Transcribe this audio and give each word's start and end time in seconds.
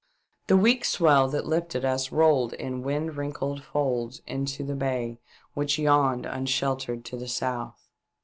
The 0.47 0.57
weak 0.57 0.83
swell 0.83 1.27
that 1.29 1.45
lifted 1.45 1.85
us 1.85 2.11
rolled 2.11 2.53
in 2.53 2.81
wind 2.81 3.17
wrinkled 3.17 3.61
folds 3.63 4.23
into 4.25 4.63
the 4.63 4.73
bay, 4.73 5.19
which 5.53 5.77
yawned 5.77 6.25
unsheltered 6.25 7.05
to 7.05 7.17
the 7.17 7.27
south. 7.27 7.87